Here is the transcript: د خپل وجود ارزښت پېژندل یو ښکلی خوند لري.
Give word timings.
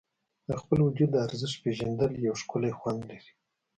د 0.47 0.49
خپل 0.61 0.79
وجود 0.87 1.11
ارزښت 1.25 1.57
پېژندل 1.63 2.11
یو 2.27 2.33
ښکلی 2.41 2.71
خوند 2.79 3.01
لري. 3.09 3.31